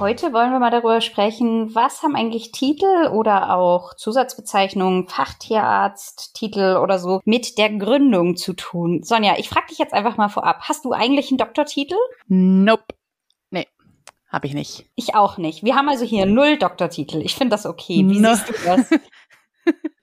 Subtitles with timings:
[0.00, 6.78] Heute wollen wir mal darüber sprechen, was haben eigentlich Titel oder auch Zusatzbezeichnungen, Fachtierarzt, Titel
[6.82, 9.04] oder so mit der Gründung zu tun.
[9.04, 10.62] Sonja, ich frage dich jetzt einfach mal vorab.
[10.62, 11.96] Hast du eigentlich einen Doktortitel?
[12.26, 12.84] Nope.
[14.34, 14.86] Habe ich nicht.
[14.96, 15.62] Ich auch nicht.
[15.62, 17.18] Wir haben also hier null Doktortitel.
[17.18, 18.04] Ich finde das okay.
[18.04, 18.34] Wie no.
[18.34, 18.90] siehst du das?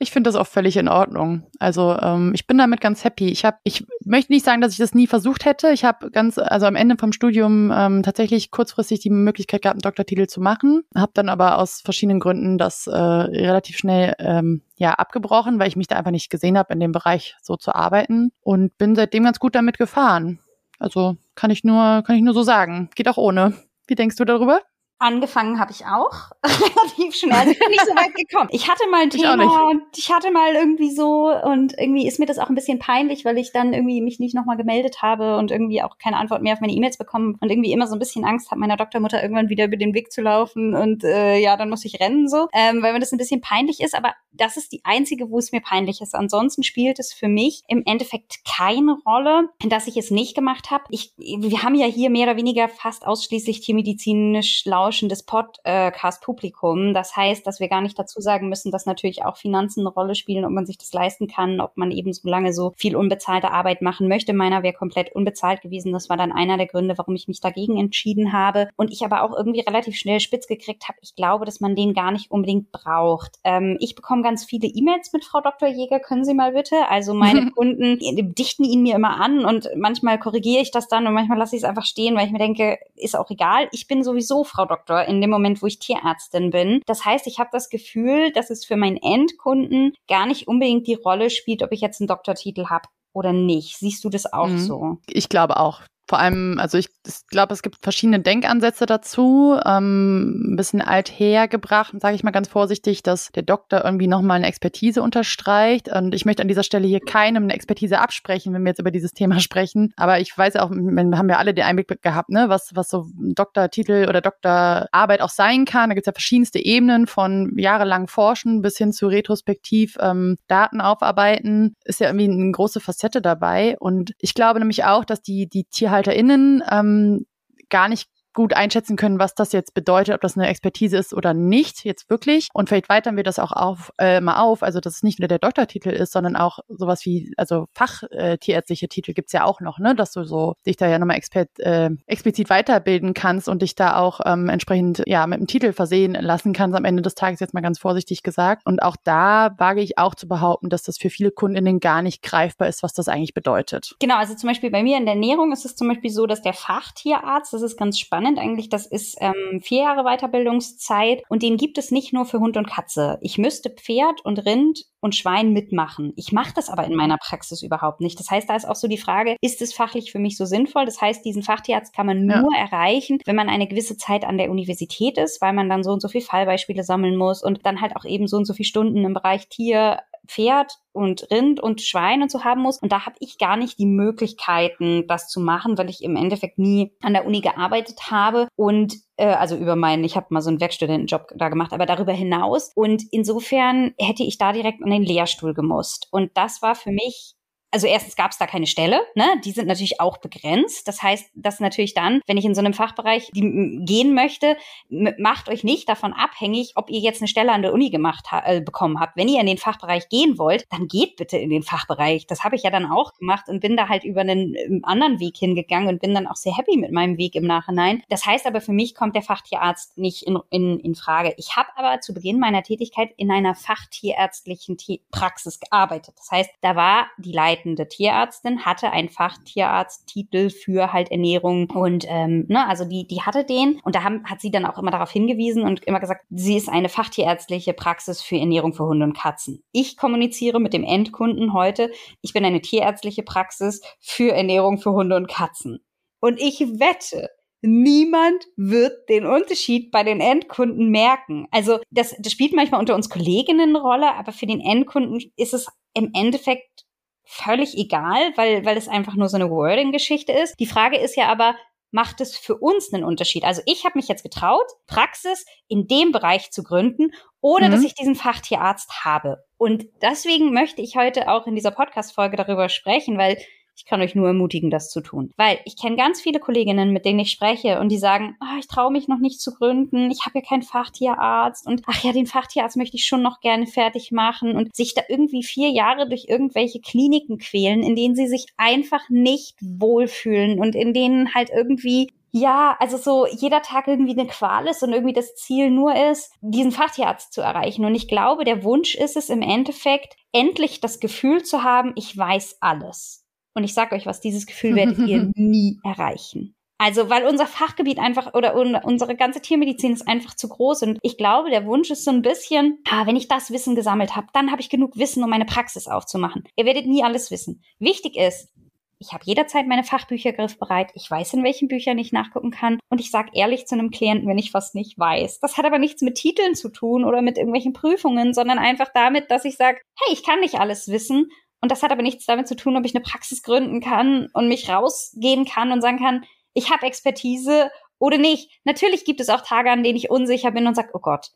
[0.02, 1.44] Ich finde das auch völlig in Ordnung.
[1.60, 3.28] Also ähm, ich bin damit ganz happy.
[3.30, 5.70] Ich habe, ich möchte nicht sagen, dass ich das nie versucht hätte.
[5.70, 9.84] Ich habe ganz, also am Ende vom Studium ähm, tatsächlich kurzfristig die Möglichkeit gehabt, einen
[9.84, 10.82] Doktortitel zu machen.
[10.96, 15.76] Habe dann aber aus verschiedenen Gründen das äh, relativ schnell ähm, ja abgebrochen, weil ich
[15.76, 19.24] mich da einfach nicht gesehen habe, in dem Bereich so zu arbeiten und bin seitdem
[19.24, 20.40] ganz gut damit gefahren.
[20.80, 22.90] Also kann ich nur, kann ich nur so sagen.
[22.96, 23.54] Geht auch ohne.
[23.86, 24.62] Wie denkst du darüber?
[25.02, 27.34] Angefangen habe ich auch relativ schnell.
[27.34, 28.50] Also ich bin nicht so weit gekommen.
[28.52, 32.28] Ich hatte mal ein Thema und ich hatte mal irgendwie so und irgendwie ist mir
[32.28, 35.50] das auch ein bisschen peinlich, weil ich dann irgendwie mich nicht nochmal gemeldet habe und
[35.50, 38.26] irgendwie auch keine Antwort mehr auf meine E-Mails bekommen und irgendwie immer so ein bisschen
[38.26, 41.72] Angst habe, meiner Doktormutter irgendwann wieder über den Weg zu laufen und äh, ja, dann
[41.72, 43.96] muss ich rennen so, ähm, weil mir das ein bisschen peinlich ist.
[43.96, 46.14] Aber das ist die einzige, wo es mir peinlich ist.
[46.14, 50.84] Ansonsten spielt es für mich im Endeffekt keine Rolle, dass ich es nicht gemacht habe.
[50.92, 56.94] Ich, wir haben ja hier mehr oder weniger fast ausschließlich tiermedizinisch laut lauschendes Podcast-Publikum.
[56.94, 60.16] Das heißt, dass wir gar nicht dazu sagen müssen, dass natürlich auch Finanzen eine Rolle
[60.16, 63.52] spielen, ob man sich das leisten kann, ob man eben so lange so viel unbezahlte
[63.52, 64.34] Arbeit machen möchte.
[64.34, 65.94] Meiner wäre komplett unbezahlt gewesen.
[65.94, 68.68] Das war dann einer der Gründe, warum ich mich dagegen entschieden habe.
[68.76, 70.98] Und ich aber auch irgendwie relativ schnell spitz gekriegt habe.
[71.02, 73.40] Ich glaube, dass man den gar nicht unbedingt braucht.
[73.46, 75.70] Ähm, ich bekomme ganz viele E-Mails mit Frau Dr.
[75.70, 76.02] Jäger.
[76.02, 76.90] Können Sie mal bitte?
[76.90, 77.98] Also meine Kunden
[78.36, 81.62] dichten ihn mir immer an und manchmal korrigiere ich das dann und manchmal lasse ich
[81.62, 83.70] es einfach stehen, weil ich mir denke, ist auch egal.
[83.72, 84.81] Ich bin sowieso Frau Dr.
[84.82, 86.82] Doktor in dem Moment, wo ich Tierärztin bin.
[86.86, 90.96] Das heißt, ich habe das Gefühl, dass es für meinen Endkunden gar nicht unbedingt die
[90.96, 93.78] Rolle spielt, ob ich jetzt einen Doktortitel habe oder nicht.
[93.78, 94.60] Siehst du das auch mhm.
[94.60, 94.98] so?
[95.08, 95.82] Ich glaube auch.
[96.12, 99.58] Vor allem, also ich, ich glaube, es gibt verschiedene Denkansätze dazu.
[99.66, 104.48] Ähm, ein bisschen althergebracht, sage ich mal ganz vorsichtig, dass der Doktor irgendwie nochmal eine
[104.48, 105.88] Expertise unterstreicht.
[105.88, 108.92] Und ich möchte an dieser Stelle hier keinem eine Expertise absprechen, wenn wir jetzt über
[108.92, 109.94] dieses Thema sprechen.
[109.96, 113.06] Aber ich weiß auch, wir haben ja alle den Einblick gehabt, ne, was, was so
[113.16, 115.92] Doktortitel oder Doktorarbeit auch sein kann.
[115.92, 120.82] Da gibt es ja verschiedenste Ebenen von jahrelang Forschen bis hin zu retrospektiv ähm, Daten
[120.82, 121.78] aufarbeiten.
[121.86, 123.78] Ist ja irgendwie eine große Facette dabei.
[123.80, 127.26] Und ich glaube nämlich auch, dass die, die Tierhaltung HalterInnen ähm,
[127.70, 131.34] gar nicht gut einschätzen können, was das jetzt bedeutet, ob das eine Expertise ist oder
[131.34, 132.48] nicht, jetzt wirklich.
[132.54, 135.28] Und vielleicht weitern wir das auch auf, äh, mal auf, also dass es nicht nur
[135.28, 139.80] der Doktortitel ist, sondern auch sowas wie, also fachtierärztliche äh, Titel gibt's ja auch noch,
[139.80, 143.76] ne, dass du so dich da ja nochmal expert, äh, explizit weiterbilden kannst und dich
[143.76, 147.40] da auch ähm, entsprechend ja mit einem Titel versehen lassen kannst am Ende des Tages,
[147.40, 148.66] jetzt mal ganz vorsichtig gesagt.
[148.66, 152.22] Und auch da wage ich auch zu behaupten, dass das für viele Kundinnen gar nicht
[152.22, 153.96] greifbar ist, was das eigentlich bedeutet.
[154.00, 156.42] Genau, also zum Beispiel bei mir in der Ernährung ist es zum Beispiel so, dass
[156.42, 158.70] der Fachtierarzt, das ist ganz spannend, spannend eigentlich.
[158.70, 162.70] Das ist ähm, vier Jahre Weiterbildungszeit und den gibt es nicht nur für Hund und
[162.70, 163.18] Katze.
[163.22, 166.14] Ich müsste Pferd und Rind und Schwein mitmachen.
[166.16, 168.20] Ich mache das aber in meiner Praxis überhaupt nicht.
[168.20, 170.86] Das heißt, da ist auch so die Frage, ist es fachlich für mich so sinnvoll?
[170.86, 172.60] Das heißt, diesen Fachtierarzt kann man nur ja.
[172.60, 176.02] erreichen, wenn man eine gewisse Zeit an der Universität ist, weil man dann so und
[176.02, 179.04] so viel Fallbeispiele sammeln muss und dann halt auch eben so und so viele Stunden
[179.04, 182.80] im Bereich Tier Pferd und Rind und Schwein und so haben muss.
[182.80, 186.58] Und da habe ich gar nicht die Möglichkeiten, das zu machen, weil ich im Endeffekt
[186.58, 190.50] nie an der Uni gearbeitet habe und äh, also über meinen, ich habe mal so
[190.50, 192.72] einen Werkstudentenjob da gemacht, aber darüber hinaus.
[192.76, 196.08] Und insofern hätte ich da direkt an den Lehrstuhl gemusst.
[196.12, 197.36] Und das war für mich
[197.72, 199.26] also erstens gab es da keine Stelle, ne?
[199.46, 200.88] Die sind natürlich auch begrenzt.
[200.88, 204.58] Das heißt, dass natürlich dann, wenn ich in so einem Fachbereich die, gehen möchte,
[204.90, 208.62] macht euch nicht davon abhängig, ob ihr jetzt eine Stelle an der Uni gemacht äh,
[208.62, 209.16] bekommen habt.
[209.16, 212.28] Wenn ihr in den Fachbereich gehen wollt, dann geht bitte in den Fachbereich.
[212.28, 215.20] Das habe ich ja dann auch gemacht und bin da halt über einen ähm, anderen
[215.20, 218.04] Weg hingegangen und bin dann auch sehr happy mit meinem Weg im Nachhinein.
[218.10, 221.34] Das heißt aber für mich kommt der Fachtierarzt nicht in, in, in Frage.
[221.38, 224.78] Ich habe aber zu Beginn meiner Tätigkeit in einer fachtierärztlichen
[225.12, 226.16] Praxis gearbeitet.
[226.18, 232.06] Das heißt, da war die Leitung leitende Tierärztin, hatte einen Fachtierarzt-Titel für halt Ernährung und
[232.08, 234.92] ähm, ne, also die, die hatte den und da haben, hat sie dann auch immer
[234.92, 239.18] darauf hingewiesen und immer gesagt, sie ist eine fachtierärztliche Praxis für Ernährung für Hunde und
[239.18, 239.64] Katzen.
[239.72, 241.92] Ich kommuniziere mit dem Endkunden heute,
[242.22, 245.80] ich bin eine tierärztliche Praxis für Ernährung für Hunde und Katzen.
[246.20, 247.30] Und ich wette,
[247.62, 251.48] niemand wird den Unterschied bei den Endkunden merken.
[251.52, 255.54] Also das, das spielt manchmal unter uns Kolleginnen eine Rolle, aber für den Endkunden ist
[255.54, 256.86] es im Endeffekt
[257.32, 260.60] völlig egal, weil, weil es einfach nur so eine Wording-Geschichte ist.
[260.60, 261.56] Die Frage ist ja aber,
[261.92, 263.44] macht es für uns einen Unterschied?
[263.44, 267.72] Also ich habe mich jetzt getraut, Praxis in dem Bereich zu gründen, ohne mhm.
[267.72, 269.44] dass ich diesen Fachtierarzt habe.
[269.58, 273.38] Und deswegen möchte ich heute auch in dieser Podcast-Folge darüber sprechen, weil
[273.76, 275.32] ich kann euch nur ermutigen, das zu tun.
[275.38, 278.68] Weil ich kenne ganz viele Kolleginnen, mit denen ich spreche und die sagen, oh, ich
[278.68, 282.28] traue mich noch nicht zu gründen, ich habe ja keinen Fachtierarzt und ach ja, den
[282.28, 286.26] Fachtierarzt möchte ich schon noch gerne fertig machen und sich da irgendwie vier Jahre durch
[286.28, 292.10] irgendwelche Kliniken quälen, in denen sie sich einfach nicht wohlfühlen und in denen halt irgendwie
[292.34, 296.32] ja, also so jeder Tag irgendwie eine Qual ist und irgendwie das Ziel nur ist,
[296.40, 297.84] diesen Fachtierarzt zu erreichen.
[297.84, 302.18] Und ich glaube, der Wunsch ist es im Endeffekt, endlich das Gefühl zu haben, ich
[302.18, 303.21] weiß alles.
[303.54, 306.56] Und ich sage euch was, dieses Gefühl werdet ihr nie erreichen.
[306.78, 310.82] Also, weil unser Fachgebiet einfach oder unsere ganze Tiermedizin ist einfach zu groß.
[310.82, 314.16] Und ich glaube, der Wunsch ist so ein bisschen, ah, wenn ich das Wissen gesammelt
[314.16, 316.44] habe, dann habe ich genug Wissen, um meine Praxis aufzumachen.
[316.56, 317.62] Ihr werdet nie alles wissen.
[317.78, 318.50] Wichtig ist,
[318.98, 320.92] ich habe jederzeit meine Fachbücher griffbereit.
[320.96, 322.80] Ich weiß, in welchen Büchern ich nachgucken kann.
[322.90, 325.40] Und ich sage ehrlich zu einem Klienten, wenn ich was nicht weiß.
[325.40, 329.30] Das hat aber nichts mit Titeln zu tun oder mit irgendwelchen Prüfungen, sondern einfach damit,
[329.30, 331.30] dass ich sage, hey, ich kann nicht alles wissen
[331.62, 334.48] und das hat aber nichts damit zu tun, ob ich eine Praxis gründen kann und
[334.48, 338.60] mich rausgehen kann und sagen kann, ich habe Expertise oder nicht.
[338.64, 341.28] Natürlich gibt es auch Tage, an denen ich unsicher bin und sage, oh Gott,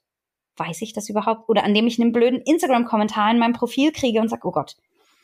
[0.57, 1.48] weiß ich das überhaupt?
[1.48, 4.75] Oder an dem ich einen blöden Instagram-Kommentar in meinem Profil kriege und sage, oh Gott,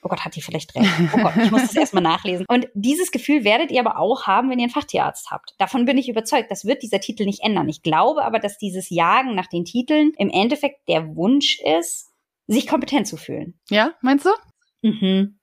[0.04, 0.90] oh Gott, hat die vielleicht recht.
[1.16, 2.46] Oh Gott, ich muss das erstmal nachlesen.
[2.48, 5.56] Und dieses Gefühl werdet ihr aber auch haben, wenn ihr einen Fachtierarzt habt.
[5.58, 6.52] Davon bin ich überzeugt.
[6.52, 7.70] Das wird dieser Titel nicht ändern.
[7.70, 12.12] Ich glaube aber, dass dieses Jagen nach den Titeln im Endeffekt der Wunsch ist,
[12.48, 13.60] sich kompetent zu fühlen.
[13.70, 14.32] Ja, meinst du?
[14.82, 15.38] Mhm.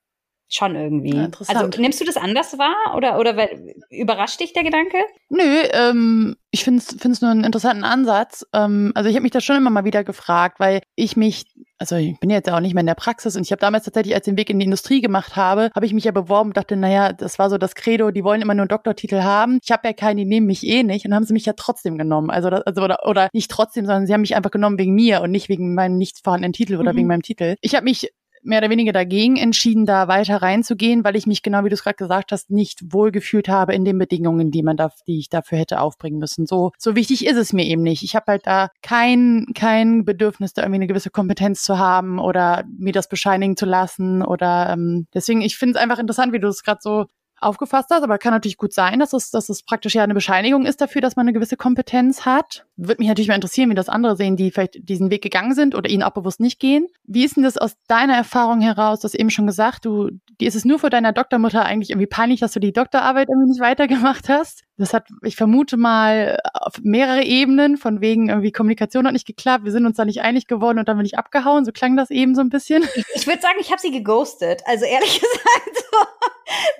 [0.51, 1.15] Schon irgendwie.
[1.15, 3.49] Ja, also nimmst du das anders wahr oder, oder
[3.91, 4.97] überrascht dich der Gedanke?
[5.29, 5.43] Nö,
[5.73, 8.47] ähm, ich finde es nur einen interessanten Ansatz.
[8.51, 11.45] Ähm, also ich habe mich da schon immer mal wieder gefragt, weil ich mich,
[11.77, 13.85] also ich bin jetzt ja auch nicht mehr in der Praxis und ich habe damals
[13.85, 16.49] tatsächlich, als ich den Weg in die Industrie gemacht habe, habe ich mich ja beworben
[16.49, 19.59] und dachte, naja, das war so das Credo, die wollen immer nur einen Doktortitel haben.
[19.63, 21.95] Ich habe ja keinen, die nehmen mich eh nicht und haben sie mich ja trotzdem
[21.99, 22.31] genommen.
[22.31, 25.21] Also, das, also oder, oder nicht trotzdem, sondern sie haben mich einfach genommen wegen mir
[25.21, 26.97] und nicht wegen meinem nicht vorhandenen Titel oder mhm.
[26.97, 27.53] wegen meinem Titel.
[27.61, 28.09] Ich habe mich
[28.43, 31.83] mehr oder weniger dagegen entschieden, da weiter reinzugehen, weil ich mich genau wie du es
[31.83, 35.57] gerade gesagt hast, nicht wohlgefühlt habe in den Bedingungen, die man da, die ich dafür
[35.57, 36.45] hätte aufbringen müssen.
[36.45, 38.03] So, so wichtig ist es mir eben nicht.
[38.03, 42.63] Ich habe halt da kein, kein Bedürfnis, da irgendwie eine gewisse Kompetenz zu haben oder
[42.77, 46.47] mir das bescheinigen zu lassen oder ähm, deswegen, ich finde es einfach interessant, wie du
[46.47, 47.05] es gerade so
[47.41, 50.65] aufgefasst hast, aber kann natürlich gut sein, dass es, dass es praktisch ja eine Bescheinigung
[50.65, 52.65] ist dafür, dass man eine gewisse Kompetenz hat.
[52.77, 55.75] Würde mich natürlich mal interessieren, wie das andere sehen, die vielleicht diesen Weg gegangen sind
[55.75, 56.87] oder ihn auch bewusst nicht gehen.
[57.03, 58.99] Wie ist denn das aus deiner Erfahrung heraus?
[58.99, 60.09] Du hast eben schon gesagt, du,
[60.39, 63.51] dir ist es nur für deiner Doktormutter eigentlich irgendwie peinlich, dass du die Doktorarbeit irgendwie
[63.51, 64.63] nicht weitergemacht hast.
[64.77, 69.65] Das hat, ich vermute mal, auf mehrere Ebenen, von wegen irgendwie Kommunikation hat nicht geklappt,
[69.65, 71.65] wir sind uns da nicht einig geworden und dann bin ich abgehauen.
[71.65, 72.83] So klang das eben so ein bisschen.
[72.95, 74.61] Ich, ich würde sagen, ich habe sie geghostet.
[74.65, 75.97] Also ehrlich gesagt, so.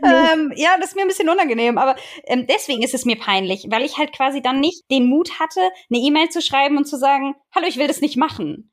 [0.03, 1.95] Ähm, ja, das ist mir ein bisschen unangenehm, aber
[2.25, 5.61] ähm, deswegen ist es mir peinlich, weil ich halt quasi dann nicht den Mut hatte,
[5.89, 8.71] eine E-Mail zu schreiben und zu sagen, hallo, ich will das nicht machen.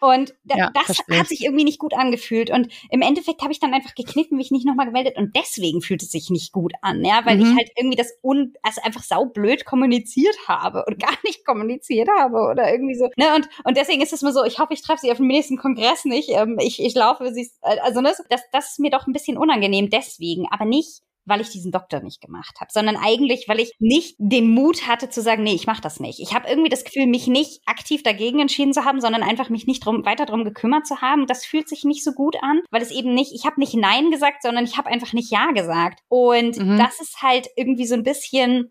[0.00, 1.18] Und da, ja, das verstehe.
[1.18, 2.50] hat sich irgendwie nicht gut angefühlt.
[2.50, 5.16] Und im Endeffekt habe ich dann einfach gekniffen, mich nicht nochmal gemeldet.
[5.16, 7.42] Und deswegen fühlt es sich nicht gut an, ja, weil mhm.
[7.42, 12.38] ich halt irgendwie das un, also einfach saublöd kommuniziert habe und gar nicht kommuniziert habe
[12.50, 13.08] oder irgendwie so.
[13.16, 13.34] Ne?
[13.34, 15.58] Und, und deswegen ist es mir so, ich hoffe, ich treffe sie auf dem nächsten
[15.58, 16.30] Kongress nicht.
[16.30, 19.90] Ähm, ich, ich laufe sie, also ne, das, das ist mir doch ein bisschen unangenehm
[19.90, 24.16] deswegen, aber nicht, weil ich diesen Doktor nicht gemacht habe, sondern eigentlich, weil ich nicht
[24.18, 26.20] den Mut hatte zu sagen, nee, ich mache das nicht.
[26.20, 29.66] Ich habe irgendwie das Gefühl, mich nicht aktiv dagegen entschieden zu haben, sondern einfach mich
[29.66, 31.26] nicht drum, weiter drum gekümmert zu haben.
[31.26, 34.10] Das fühlt sich nicht so gut an, weil es eben nicht, ich habe nicht Nein
[34.10, 36.00] gesagt, sondern ich habe einfach nicht Ja gesagt.
[36.08, 36.76] Und mhm.
[36.76, 38.70] das ist halt irgendwie so ein bisschen,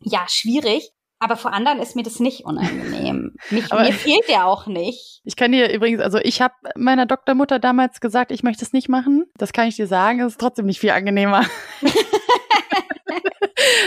[0.00, 0.92] ja, schwierig.
[1.18, 3.05] Aber vor anderen ist mir das nicht unangenehm.
[3.50, 5.20] Mich, mir fehlt der auch nicht.
[5.24, 8.88] Ich kann dir übrigens, also ich habe meiner Doktormutter damals gesagt, ich möchte es nicht
[8.88, 9.26] machen.
[9.36, 11.44] Das kann ich dir sagen, es ist trotzdem nicht viel angenehmer.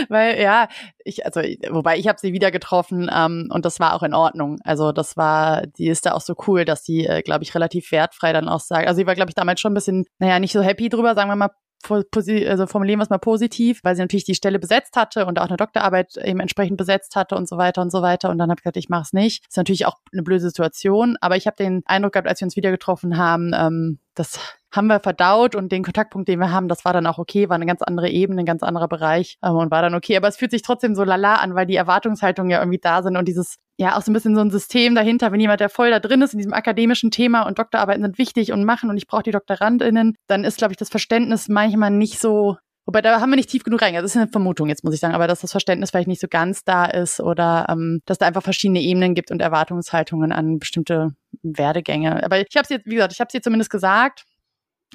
[0.10, 0.68] Weil ja,
[1.04, 4.58] ich, also, wobei ich habe sie wieder getroffen ähm, und das war auch in Ordnung.
[4.64, 7.92] Also das war, die ist da auch so cool, dass sie, äh, glaube ich, relativ
[7.92, 8.88] wertfrei dann auch sagt.
[8.88, 11.30] Also sie war, glaube ich, damals schon ein bisschen, naja, nicht so happy drüber, sagen
[11.30, 11.52] wir mal
[11.88, 15.48] also formulieren wir es mal positiv, weil sie natürlich die Stelle besetzt hatte und auch
[15.48, 18.30] eine Doktorarbeit eben entsprechend besetzt hatte und so weiter und so weiter.
[18.30, 19.46] Und dann habe ich gesagt, ich mache es nicht.
[19.48, 22.56] Ist natürlich auch eine blöde Situation, aber ich habe den Eindruck gehabt, als wir uns
[22.56, 24.40] wieder getroffen haben, ähm, das
[24.72, 27.56] haben wir verdaut und den Kontaktpunkt, den wir haben, das war dann auch okay, war
[27.56, 30.16] eine ganz andere Ebene, ein ganz anderer Bereich ähm, und war dann okay.
[30.18, 33.18] Aber es fühlt sich trotzdem so lala an, weil die Erwartungshaltungen ja irgendwie da sind
[33.18, 35.90] und dieses, ja, auch so ein bisschen so ein System dahinter, wenn jemand, der voll
[35.90, 39.08] da drin ist in diesem akademischen Thema und Doktorarbeiten sind wichtig und machen und ich
[39.08, 42.58] brauche die DoktorandInnen, dann ist, glaube ich, das Verständnis manchmal nicht so
[42.90, 44.04] Wobei da haben wir nicht tief genug reingegangen.
[44.04, 46.28] Das ist eine Vermutung, jetzt muss ich sagen, aber dass das Verständnis vielleicht nicht so
[46.28, 51.12] ganz da ist oder ähm, dass da einfach verschiedene Ebenen gibt und Erwartungshaltungen an bestimmte
[51.44, 52.24] Werdegänge.
[52.24, 54.24] Aber ich habe es jetzt, wie gesagt, ich habe es dir zumindest gesagt.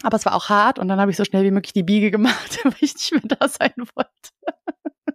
[0.03, 2.11] Aber es war auch hart und dann habe ich so schnell wie möglich die Biege
[2.11, 4.54] gemacht, weil ich nicht mehr da sein wollte.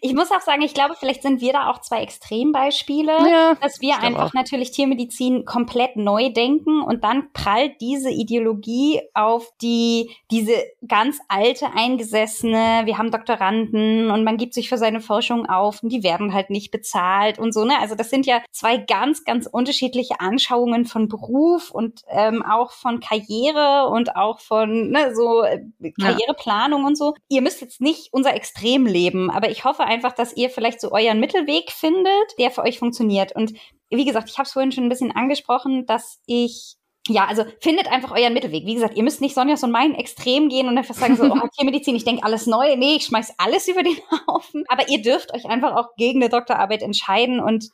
[0.01, 3.81] Ich muss auch sagen, ich glaube, vielleicht sind wir da auch zwei Extrembeispiele, ja, dass
[3.81, 4.33] wir einfach auch.
[4.33, 10.53] natürlich Tiermedizin komplett neu denken und dann prallt diese Ideologie auf die, diese
[10.87, 15.89] ganz alte eingesessene, wir haben Doktoranden und man gibt sich für seine Forschung auf und
[15.89, 17.73] die werden halt nicht bezahlt und so, ne?
[17.79, 22.99] Also das sind ja zwei ganz, ganz unterschiedliche Anschauungen von Beruf und ähm, auch von
[22.99, 25.61] Karriere und auch von, ne, so äh,
[25.99, 26.87] Karriereplanung ja.
[26.87, 27.15] und so.
[27.27, 30.91] Ihr müsst jetzt nicht unser Extrem leben, aber ich hoffe einfach, dass ihr vielleicht so
[30.91, 33.35] euren Mittelweg findet, der für euch funktioniert.
[33.35, 33.53] Und
[33.89, 36.75] wie gesagt, ich habe es vorhin schon ein bisschen angesprochen, dass ich
[37.07, 38.65] ja, also findet einfach euren Mittelweg.
[38.65, 41.47] Wie gesagt, ihr müsst nicht Sonjas und meinen Extrem gehen und einfach sagen so, oh,
[41.55, 42.75] Tiermedizin, ich denke alles neu.
[42.75, 44.63] Nee, ich schmeiß alles über den Haufen.
[44.67, 47.69] Aber ihr dürft euch einfach auch gegen eine Doktorarbeit entscheiden und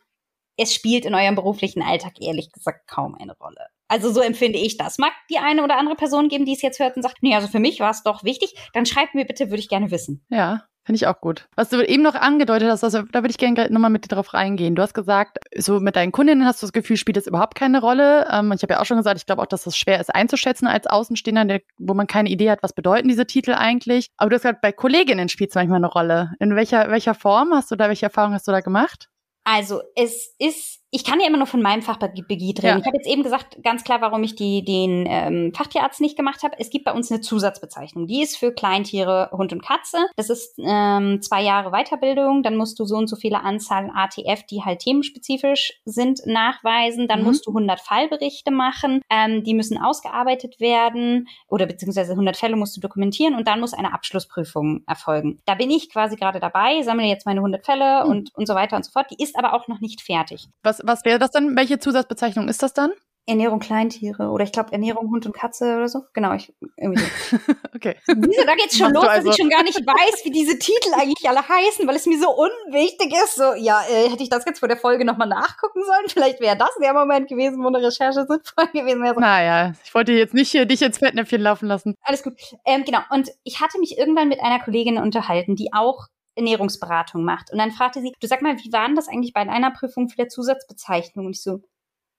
[0.57, 3.67] es spielt in eurem beruflichen Alltag ehrlich gesagt kaum eine Rolle.
[3.87, 4.97] Also so empfinde ich das.
[4.97, 7.47] Mag die eine oder andere Person geben, die es jetzt hört und sagt, nee, also
[7.47, 10.25] für mich war es doch wichtig, dann schreibt mir bitte, würde ich gerne wissen.
[10.29, 11.47] Ja, Finde ich auch gut.
[11.55, 14.35] Was du eben noch angedeutet hast, also, da würde ich gerne nochmal mit dir drauf
[14.35, 14.75] reingehen.
[14.75, 17.81] Du hast gesagt, so mit deinen Kundinnen hast du das Gefühl, spielt das überhaupt keine
[17.81, 18.27] Rolle.
[18.31, 20.67] Ähm, ich habe ja auch schon gesagt, ich glaube auch, dass das schwer ist einzuschätzen
[20.67, 24.09] als Außenstehender, der, wo man keine Idee hat, was bedeuten diese Titel eigentlich.
[24.17, 26.33] Aber du hast gesagt, bei Kolleginnen spielt es manchmal eine Rolle.
[26.39, 29.09] In welcher, welcher Form hast du da, welche Erfahrungen hast du da gemacht?
[29.43, 32.67] Also es ist ich kann ja immer nur von meinem Fachgebiet reden.
[32.67, 32.77] Ja.
[32.77, 36.41] Ich habe jetzt eben gesagt, ganz klar, warum ich die, den ähm, Fachtierarzt nicht gemacht
[36.41, 36.55] habe.
[36.57, 38.07] Es gibt bei uns eine Zusatzbezeichnung.
[38.07, 39.97] Die ist für Kleintiere, Hund und Katze.
[40.15, 42.43] Das ist ähm, zwei Jahre Weiterbildung.
[42.43, 47.09] Dann musst du so und so viele Anzahlen ATF, die halt themenspezifisch sind, nachweisen.
[47.09, 47.25] Dann mhm.
[47.25, 49.01] musst du 100 Fallberichte machen.
[49.09, 53.73] Ähm, die müssen ausgearbeitet werden oder beziehungsweise 100 Fälle musst du dokumentieren und dann muss
[53.73, 55.41] eine Abschlussprüfung erfolgen.
[55.45, 58.11] Da bin ich quasi gerade dabei, sammle jetzt meine 100 Fälle mhm.
[58.11, 59.07] und, und so weiter und so fort.
[59.11, 60.47] Die ist aber auch noch nicht fertig.
[60.63, 61.55] Was was wäre das dann?
[61.55, 62.91] Welche Zusatzbezeichnung ist das dann?
[63.27, 66.03] Ernährung Kleintiere oder ich glaube Ernährung Hund und Katze oder so.
[66.13, 67.37] Genau, ich irgendwie so.
[67.75, 67.95] okay.
[68.05, 70.93] Wieso, da geht's schon los, also dass ich schon gar nicht weiß, wie diese Titel
[70.93, 73.35] eigentlich alle heißen, weil es mir so unwichtig ist.
[73.35, 76.07] So, ja, äh, hätte ich das jetzt vor der Folge nochmal nachgucken sollen?
[76.07, 79.15] Vielleicht wäre das der Moment gewesen, wo eine Recherche sinnvoll gewesen wäre.
[79.15, 79.21] So.
[79.21, 81.95] Naja, ich wollte jetzt nicht hier dich ins Fettnäpfchen laufen lassen.
[82.03, 82.33] Alles gut.
[82.63, 82.99] Ähm, genau.
[83.09, 87.51] Und ich hatte mich irgendwann mit einer Kollegin unterhalten, die auch Ernährungsberatung macht.
[87.51, 90.09] Und dann fragte sie, du sag mal, wie war denn das eigentlich bei einer Prüfung
[90.09, 91.25] für der Zusatzbezeichnung?
[91.25, 91.61] Und ich so,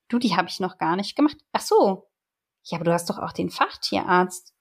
[0.09, 1.37] du, die habe ich noch gar nicht gemacht.
[1.53, 2.09] Ach so.
[2.65, 4.55] Ja, aber du hast doch auch den Fachtierarzt.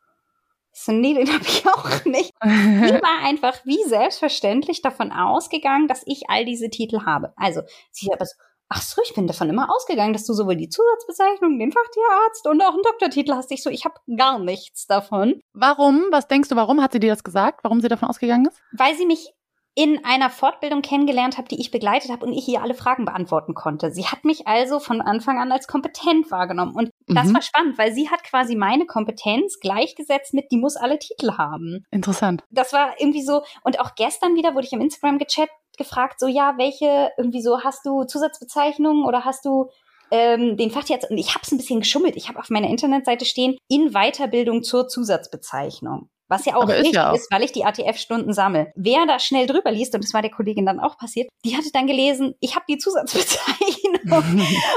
[0.78, 2.34] So, nee, den habe ich auch nicht.
[2.44, 7.34] Die war einfach wie selbstverständlich davon ausgegangen, dass ich all diese Titel habe.
[7.38, 8.36] Also, sie aber so,
[8.70, 12.62] ach so, ich bin davon immer ausgegangen, dass du sowohl die Zusatzbezeichnung, den Fachtierarzt und
[12.62, 13.52] auch einen Doktortitel hast.
[13.52, 15.40] Ich so, ich habe gar nichts davon.
[15.54, 16.04] Warum?
[16.12, 17.64] Was denkst du, warum hat sie dir das gesagt?
[17.64, 18.62] Warum sie davon ausgegangen ist?
[18.74, 19.34] Weil sie mich
[19.76, 23.54] in einer Fortbildung kennengelernt habe, die ich begleitet habe und ich ihr alle Fragen beantworten
[23.54, 23.92] konnte.
[23.92, 26.74] Sie hat mich also von Anfang an als kompetent wahrgenommen.
[26.74, 27.34] Und das mhm.
[27.36, 31.86] war spannend, weil sie hat quasi meine Kompetenz gleichgesetzt mit, die muss alle Titel haben.
[31.92, 32.44] Interessant.
[32.50, 36.28] Das war irgendwie so, und auch gestern wieder wurde ich im Instagram gechat, gefragt, so
[36.28, 39.70] ja, welche, irgendwie so, hast du Zusatzbezeichnungen oder hast du
[40.10, 42.16] ähm, den Fachtierarzt, und ich habe es ein bisschen geschummelt.
[42.16, 46.10] Ich habe auf meiner Internetseite stehen, in Weiterbildung zur Zusatzbezeichnung.
[46.28, 47.16] Was ja auch Aber richtig ist, ja auch.
[47.16, 48.72] ist, weil ich die ATF-Stunden sammle.
[48.76, 51.70] Wer da schnell drüber liest, und das war der Kollegin dann auch passiert, die hatte
[51.72, 54.02] dann gelesen, ich habe die Zusatzbezeichnung.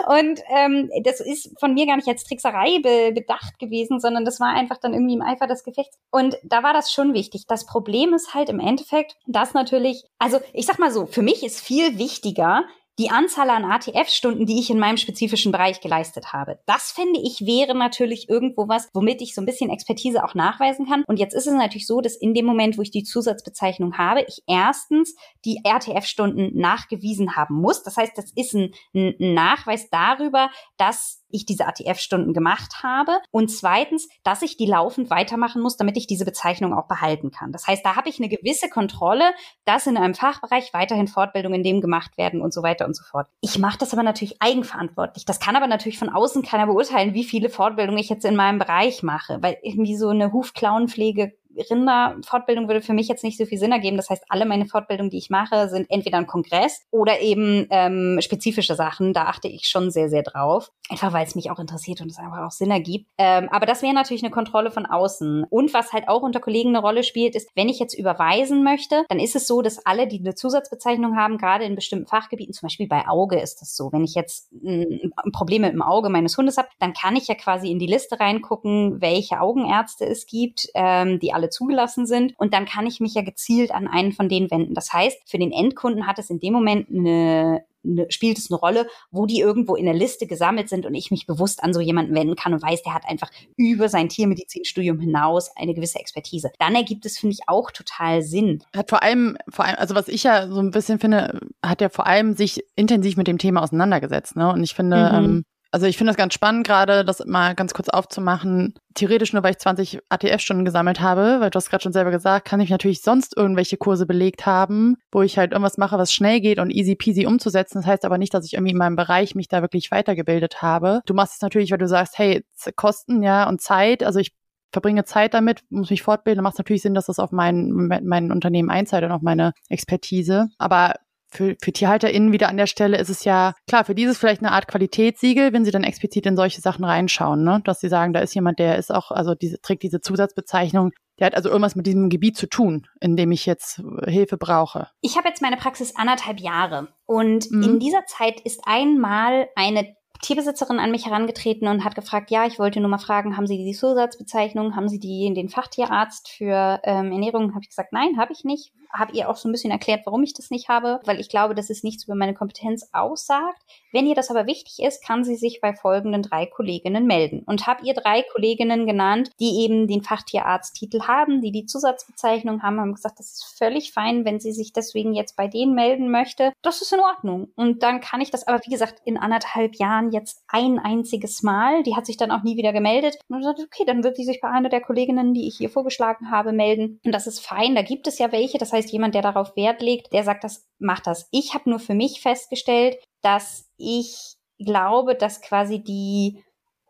[0.08, 4.40] und ähm, das ist von mir gar nicht als Trickserei be bedacht gewesen, sondern das
[4.40, 5.96] war einfach dann irgendwie im Eifer des Gefechts.
[6.10, 7.44] Und da war das schon wichtig.
[7.48, 11.42] Das Problem ist halt im Endeffekt, dass natürlich, also ich sag mal so, für mich
[11.42, 12.64] ist viel wichtiger,
[12.98, 16.58] die Anzahl an ATF-Stunden, die ich in meinem spezifischen Bereich geleistet habe.
[16.66, 20.86] Das fände ich wäre natürlich irgendwo was, womit ich so ein bisschen Expertise auch nachweisen
[20.86, 21.04] kann.
[21.06, 24.24] Und jetzt ist es natürlich so, dass in dem Moment, wo ich die Zusatzbezeichnung habe,
[24.26, 25.14] ich erstens
[25.44, 27.82] die RTF-Stunden nachgewiesen haben muss.
[27.82, 33.50] Das heißt, das ist ein, ein Nachweis darüber, dass ich diese ATF-Stunden gemacht habe und
[33.50, 37.52] zweitens, dass ich die laufend weitermachen muss, damit ich diese Bezeichnung auch behalten kann.
[37.52, 39.32] Das heißt, da habe ich eine gewisse Kontrolle,
[39.64, 43.04] dass in einem Fachbereich weiterhin Fortbildungen in dem gemacht werden und so weiter und so
[43.04, 43.28] fort.
[43.40, 45.25] Ich mache das aber natürlich eigenverantwortlich.
[45.25, 48.58] Das kann aber natürlich von außen keiner beurteilen, wie viele Fortbildungen ich jetzt in meinem
[48.58, 51.35] Bereich mache, weil irgendwie so eine Hufklauenpflege
[51.70, 53.96] Rinderfortbildung würde für mich jetzt nicht so viel Sinn ergeben.
[53.96, 58.18] Das heißt, alle meine Fortbildungen, die ich mache, sind entweder ein Kongress oder eben ähm,
[58.20, 59.12] spezifische Sachen.
[59.12, 60.70] Da achte ich schon sehr, sehr drauf.
[60.90, 63.10] Einfach weil es mich auch interessiert und es einfach auch Sinn ergibt.
[63.18, 65.44] Ähm, aber das wäre natürlich eine Kontrolle von außen.
[65.50, 69.04] Und was halt auch unter Kollegen eine Rolle spielt, ist, wenn ich jetzt überweisen möchte,
[69.08, 72.66] dann ist es so, dass alle, die eine Zusatzbezeichnung haben, gerade in bestimmten Fachgebieten, zum
[72.66, 73.92] Beispiel bei Auge ist das so.
[73.92, 77.34] Wenn ich jetzt ein, Problem mit dem Auge meines Hundes habe, dann kann ich ja
[77.34, 82.34] quasi in die Liste reingucken, welche Augenärzte es gibt, ähm, die alle alle zugelassen sind.
[82.38, 84.74] Und dann kann ich mich ja gezielt an einen von denen wenden.
[84.74, 87.64] Das heißt, für den Endkunden hat es in dem Moment eine
[88.08, 91.26] spielt es eine Rolle, wo die irgendwo in der Liste gesammelt sind und ich mich
[91.26, 95.56] bewusst an so jemanden wenden kann und weiß, der hat einfach über sein Tiermedizinstudium hinaus
[95.56, 96.50] eine gewisse Expertise.
[96.58, 98.62] Dann ergibt es, finde ich, auch total Sinn.
[98.76, 101.88] Hat vor allem, vor allem, also was ich ja so ein bisschen finde, hat ja
[101.88, 104.36] vor allem sich intensiv mit dem Thema auseinandergesetzt.
[104.36, 104.52] Ne?
[104.52, 105.24] Und ich finde, mhm.
[105.24, 108.75] ähm, also ich finde das ganz spannend, gerade das mal ganz kurz aufzumachen.
[108.94, 112.46] Theoretisch nur, weil ich 20 ATF-Stunden gesammelt habe, weil du hast gerade schon selber gesagt,
[112.46, 116.40] kann ich natürlich sonst irgendwelche Kurse belegt haben, wo ich halt irgendwas mache, was schnell
[116.40, 117.78] geht und easy peasy umzusetzen.
[117.78, 121.02] Das heißt aber nicht, dass ich irgendwie in meinem Bereich mich da wirklich weitergebildet habe.
[121.04, 122.44] Du machst es natürlich, weil du sagst, hey,
[122.76, 124.02] Kosten, ja, und Zeit.
[124.02, 124.32] Also ich
[124.72, 128.32] verbringe Zeit damit, muss mich fortbilden, macht es natürlich Sinn, dass das auf mein, mein
[128.32, 130.48] Unternehmen einzahlt und auf meine Expertise.
[130.58, 130.94] Aber
[131.30, 134.52] für, für TierhalterInnen wieder an der Stelle ist es ja, klar, für dieses vielleicht eine
[134.52, 137.61] Art Qualitätssiegel, wenn sie dann explizit in solche Sachen reinschauen, ne?
[137.64, 141.26] Dass sie sagen, da ist jemand, der ist auch, also diese, trägt diese Zusatzbezeichnung, der
[141.26, 144.88] hat also irgendwas mit diesem Gebiet zu tun, in dem ich jetzt Hilfe brauche.
[145.00, 147.62] Ich habe jetzt meine Praxis anderthalb Jahre und mhm.
[147.62, 152.58] in dieser Zeit ist einmal eine Tierbesitzerin an mich herangetreten und hat gefragt, ja, ich
[152.58, 157.12] wollte nur mal fragen, haben Sie die Zusatzbezeichnung, haben Sie die den Fachtierarzt für ähm,
[157.12, 157.50] Ernährung?
[157.50, 158.72] Habe ich gesagt, nein, habe ich nicht.
[158.90, 161.54] Habe ihr auch so ein bisschen erklärt, warum ich das nicht habe, weil ich glaube,
[161.54, 163.60] dass es nichts über meine Kompetenz aussagt.
[163.92, 167.42] Wenn ihr das aber wichtig ist, kann sie sich bei folgenden drei Kolleginnen melden.
[167.46, 172.80] Und habe ihr drei Kolleginnen genannt, die eben den Fachtierarzt-Titel haben, die die Zusatzbezeichnung haben,
[172.80, 176.52] haben gesagt, das ist völlig fein, wenn sie sich deswegen jetzt bei denen melden möchte.
[176.62, 177.48] Das ist in Ordnung.
[177.56, 181.82] Und dann kann ich das aber, wie gesagt, in anderthalb Jahren jetzt ein einziges Mal.
[181.82, 183.18] Die hat sich dann auch nie wieder gemeldet.
[183.28, 186.30] Und gesagt, okay, dann wird sie sich bei einer der Kolleginnen, die ich hier vorgeschlagen
[186.30, 187.00] habe, melden.
[187.04, 187.74] Und das ist fein.
[187.74, 188.58] Da gibt es ja welche.
[188.58, 191.28] Das heißt, jemand, der darauf Wert legt, der sagt, das macht das.
[191.30, 196.42] Ich habe nur für mich festgestellt, dass ich glaube, dass quasi die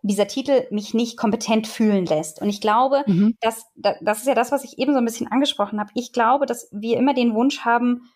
[0.03, 2.41] dieser Titel mich nicht kompetent fühlen lässt.
[2.41, 3.37] Und ich glaube, mhm.
[3.41, 5.91] dass das ist ja das, was ich eben so ein bisschen angesprochen habe.
[5.95, 8.09] Ich glaube, dass wir immer den Wunsch haben,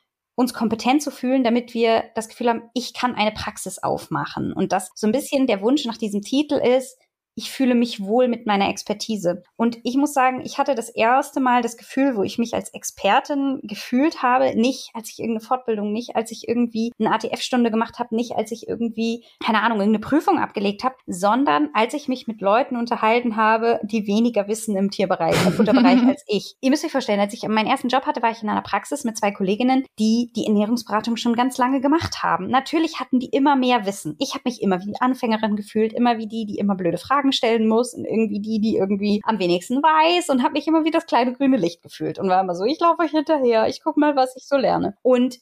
[0.43, 4.53] uns kompetent zu fühlen, damit wir das Gefühl haben, ich kann eine Praxis aufmachen.
[4.53, 6.99] Und dass so ein bisschen der Wunsch nach diesem Titel ist,
[7.35, 9.43] ich fühle mich wohl mit meiner Expertise.
[9.57, 12.71] Und ich muss sagen, ich hatte das erste Mal das Gefühl, wo ich mich als
[12.75, 17.99] Expertin gefühlt habe, nicht als ich irgendeine Fortbildung, nicht als ich irgendwie eine ATF-Stunde gemacht
[17.99, 22.27] habe, nicht als ich irgendwie, keine Ahnung, irgendeine Prüfung abgelegt habe, sondern als ich mich
[22.27, 26.57] mit Leuten unterhalten habe, die weniger wissen im Tierbereich, im Futterbereich als ich.
[26.61, 29.05] Ihr müsst euch vorstellen, als ich meinen ersten Job hatte, war ich in einer Praxis
[29.05, 32.49] mit zwei Kolleginnen, die die Ernährungsberatung schon ganz lange gemacht haben.
[32.49, 34.17] Natürlich hatten die immer mehr Wissen.
[34.19, 37.33] Ich habe mich immer wie Anfängerin gefühlt, immer wie die, die immer blöde Fragen Fragen
[37.33, 40.91] stellen muss und irgendwie die, die irgendwie am wenigsten weiß und habe mich immer wie
[40.91, 43.97] das kleine grüne Licht gefühlt und war immer so, ich laufe euch hinterher, ich guck
[43.97, 44.97] mal, was ich so lerne.
[45.03, 45.39] Und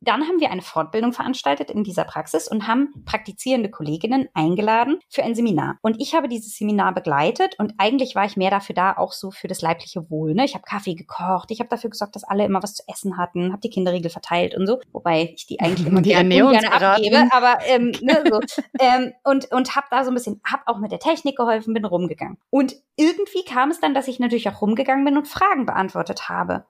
[0.00, 5.22] dann haben wir eine Fortbildung veranstaltet in dieser Praxis und haben praktizierende Kolleginnen eingeladen für
[5.22, 5.78] ein Seminar.
[5.82, 9.30] Und ich habe dieses Seminar begleitet und eigentlich war ich mehr dafür da, auch so
[9.30, 10.34] für das leibliche Wohl.
[10.34, 10.44] Ne?
[10.44, 13.52] Ich habe Kaffee gekocht, ich habe dafür gesorgt, dass alle immer was zu essen hatten,
[13.52, 17.28] habe die Kinderriegel verteilt und so, wobei ich die eigentlich immer die gerne, gerne abgebe,
[17.30, 18.40] aber ähm, ne, so.
[18.80, 21.84] ähm, und und habe da so ein bisschen, habe auch mit der Technik geholfen, bin
[21.84, 22.38] rumgegangen.
[22.50, 26.64] Und irgendwie kam es dann, dass ich natürlich auch rumgegangen bin und Fragen beantwortet habe.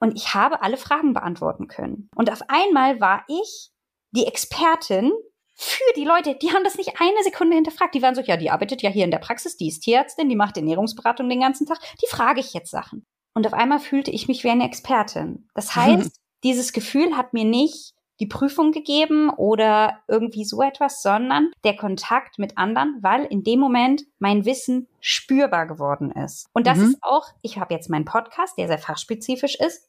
[0.00, 2.08] Und ich habe alle Fragen beantworten können.
[2.14, 3.70] Und auf einmal war ich
[4.10, 5.12] die Expertin
[5.56, 7.94] für die Leute, die haben das nicht eine Sekunde hinterfragt.
[7.94, 10.36] Die waren so, ja, die arbeitet ja hier in der Praxis, die ist Tierärztin, die
[10.36, 13.06] macht Ernährungsberatung den ganzen Tag, die frage ich jetzt Sachen.
[13.34, 15.48] Und auf einmal fühlte ich mich wie eine Expertin.
[15.54, 21.50] Das heißt, dieses Gefühl hat mir nicht die Prüfung gegeben oder irgendwie so etwas, sondern
[21.62, 26.48] der Kontakt mit anderen, weil in dem Moment mein Wissen spürbar geworden ist.
[26.54, 26.84] Und das mhm.
[26.84, 29.88] ist auch, ich habe jetzt meinen Podcast, der sehr fachspezifisch ist,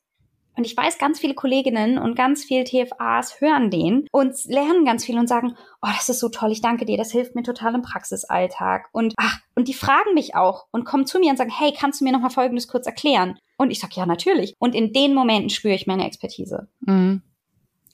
[0.57, 5.03] und ich weiß, ganz viele Kolleginnen und ganz viele TFAs hören den und lernen ganz
[5.03, 7.75] viel und sagen, oh, das ist so toll, ich danke dir, das hilft mir total
[7.75, 8.87] im Praxisalltag.
[8.93, 11.99] Und ach, und die fragen mich auch und kommen zu mir und sagen, hey, kannst
[11.99, 13.37] du mir nochmal Folgendes kurz erklären?
[13.57, 14.53] Und ich sage, ja, natürlich.
[14.57, 16.69] Und in den Momenten spüre ich meine Expertise.
[16.79, 17.21] Mhm.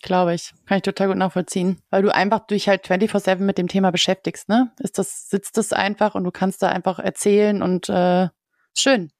[0.01, 0.53] Glaube ich.
[0.65, 1.79] Kann ich total gut nachvollziehen.
[1.89, 4.71] Weil du einfach durch halt 24-7 mit dem Thema beschäftigst, ne?
[4.79, 8.29] Ist das, sitzt das einfach und du kannst da einfach erzählen und äh,
[8.75, 9.11] schön.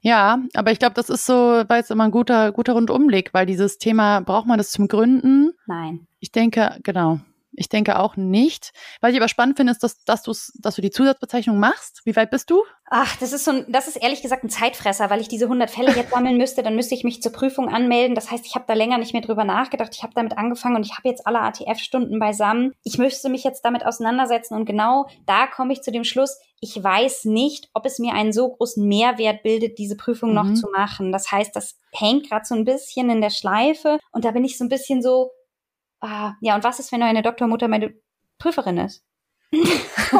[0.00, 3.46] Ja, aber ich glaube, das ist so, war jetzt immer ein guter, guter Rundumblick, weil
[3.46, 5.52] dieses Thema, braucht man das zum Gründen?
[5.66, 6.08] Nein.
[6.18, 7.20] Ich denke, genau.
[7.54, 8.72] Ich denke auch nicht.
[9.00, 12.00] Was ich aber spannend finde, ist, dass, dass, dass du die Zusatzbezeichnung machst.
[12.04, 12.62] Wie weit bist du?
[12.86, 15.70] Ach, das ist so ein, das ist ehrlich gesagt ein Zeitfresser, weil ich diese 100
[15.70, 18.14] Fälle jetzt sammeln müsste, dann müsste ich mich zur Prüfung anmelden.
[18.14, 19.94] Das heißt, ich habe da länger nicht mehr drüber nachgedacht.
[19.94, 22.72] Ich habe damit angefangen und ich habe jetzt alle ATF-Stunden beisammen.
[22.84, 26.82] Ich müsste mich jetzt damit auseinandersetzen und genau da komme ich zu dem Schluss, ich
[26.82, 30.34] weiß nicht, ob es mir einen so großen Mehrwert bildet, diese Prüfung mhm.
[30.36, 31.10] noch zu machen.
[31.10, 34.56] Das heißt, das hängt gerade so ein bisschen in der Schleife und da bin ich
[34.56, 35.32] so ein bisschen so,
[36.02, 37.94] ah, ja, und was ist, wenn eine Doktormutter meine
[38.38, 39.04] Prüferin ist?
[39.52, 39.62] Und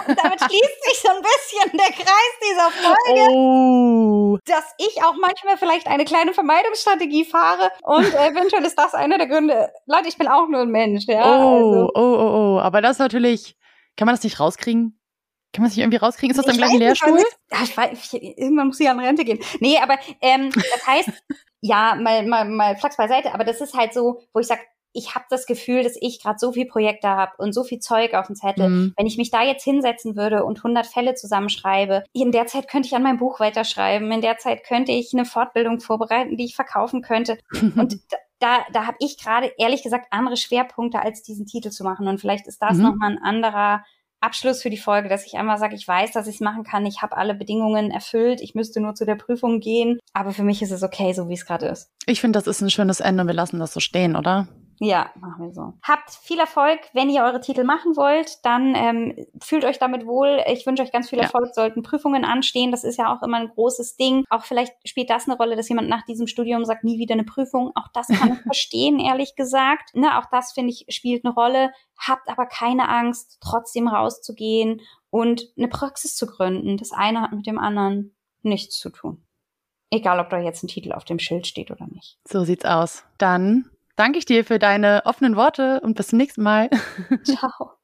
[0.09, 4.39] damit schließt sich so ein bisschen der Kreis dieser Folge, Oh.
[4.45, 7.71] dass ich auch manchmal vielleicht eine kleine Vermeidungsstrategie fahre.
[7.83, 9.73] Und eventuell ist das einer der Gründe.
[9.87, 11.23] Leute, ich bin auch nur ein Mensch, ja.
[11.25, 12.61] Oh, Also, oh, oh, oh.
[12.61, 13.57] Aber das ist natürlich.
[13.97, 14.99] Kann man das nicht rauskriegen?
[15.55, 16.31] Kann man das nicht irgendwie rauskriegen?
[16.31, 17.23] Ist das dann Ich gleich ein nicht, Lehrstuhl?
[17.53, 19.39] Ah, ich weiß, ich, irgendwann muss ich an Rente gehen.
[19.61, 21.09] Nee, aber ähm, das heißt,
[21.63, 24.61] ja, mal, mal, mal Flachs beiseite, aber das ist halt so, wo ich sage,
[24.93, 28.15] ich habe das Gefühl, dass ich gerade so viel Projekte habe und so viel Zeug
[28.15, 28.69] auf dem Zettel.
[28.69, 28.95] Mhm.
[28.97, 32.89] Wenn ich mich da jetzt hinsetzen würde und 100 Fälle zusammenschreibe, in der Zeit könnte
[32.89, 36.55] ich an meinem Buch weiterschreiben, in der Zeit könnte ich eine Fortbildung vorbereiten, die ich
[36.55, 37.39] verkaufen könnte.
[37.77, 37.99] Und
[38.39, 42.09] da, da, habe ich gerade ehrlich gesagt andere Schwerpunkte, als diesen Titel zu machen.
[42.09, 42.83] Und vielleicht ist das Mhm.
[42.83, 43.85] nochmal ein anderer
[44.21, 46.87] Abschluss für die Folge, dass ich einmal sage, ich weiß, dass ich es machen kann,
[46.87, 50.63] ich habe alle Bedingungen erfüllt, ich müsste nur zu der Prüfung gehen, aber für mich
[50.63, 51.91] ist es okay, so wie es gerade ist.
[52.07, 54.47] Ich finde, das ist ein schönes Ende und wir lassen das so stehen, oder?
[54.85, 55.75] Ja, machen wir so.
[55.85, 60.43] Habt viel Erfolg, wenn ihr eure Titel machen wollt, dann ähm, fühlt euch damit wohl.
[60.49, 61.27] Ich wünsche euch ganz viel Ja.
[61.27, 62.73] Erfolg, sollten Prüfungen anstehen.
[62.73, 64.25] Das ist ja auch immer ein großes Ding.
[64.29, 67.23] Auch vielleicht spielt das eine Rolle, dass jemand nach diesem Studium sagt, nie wieder eine
[67.23, 67.71] Prüfung.
[67.77, 69.95] Auch das kann ich verstehen, ehrlich gesagt.
[69.95, 71.71] Ne, auch das, finde ich, spielt eine Rolle.
[71.97, 76.77] Habt aber keine Angst, trotzdem rauszugehen und eine Praxis zu gründen.
[76.77, 79.23] Das eine hat mit dem anderen nichts zu tun.
[79.91, 82.19] Egal, ob da jetzt ein Titel auf dem Schild steht oder nicht.
[82.27, 83.05] So sieht's aus.
[83.19, 86.71] Dann danke ich dir für deine offenen Worte und bis zum nächsten Mal.
[87.25, 87.82] Ciao.